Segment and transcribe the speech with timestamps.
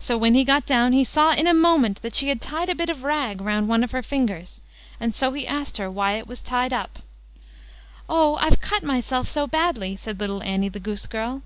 [0.00, 2.74] So when he got down he saw in a moment that she had tied a
[2.74, 4.60] bit of rag round one of her fingers,
[4.98, 6.98] and so he asked her why it was tied up.
[8.08, 8.34] "Oh!
[8.40, 11.42] I've cut myself so badly", said little Annie the goose girl.